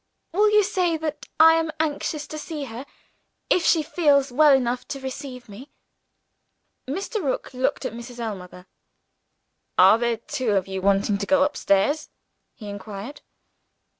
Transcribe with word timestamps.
"Will 0.31 0.49
you 0.49 0.63
say 0.63 0.97
that 0.97 1.27
I 1.39 1.53
am 1.53 1.69
anxious 1.79 2.25
to 2.25 2.39
see 2.39 2.63
her, 2.63 2.87
if 3.51 3.63
she 3.63 3.83
feels 3.83 4.31
well 4.31 4.51
enough 4.51 4.87
to 4.87 4.99
receive 4.99 5.47
me?" 5.47 5.69
Mr. 6.87 7.23
Rook 7.23 7.53
looked 7.53 7.85
at 7.85 7.93
Mrs. 7.93 8.17
Ellmother. 8.19 8.65
"Are 9.77 9.99
there 9.99 10.17
two 10.17 10.53
of 10.53 10.67
you 10.67 10.81
wanting 10.81 11.19
to 11.19 11.27
go 11.27 11.43
upstairs?" 11.43 12.09
he 12.55 12.67
inquired. 12.67 13.21